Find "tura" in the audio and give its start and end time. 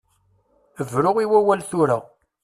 1.69-1.97